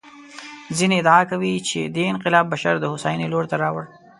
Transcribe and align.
ځینې 0.77 0.95
ادعا 1.01 1.21
کوي 1.31 1.53
چې 1.69 1.79
دې 1.95 2.03
انقلاب 2.11 2.45
بشر 2.53 2.73
د 2.79 2.85
هوساینې 2.91 3.27
لور 3.33 3.45
ته 3.51 3.55
راوړ. 3.63 3.83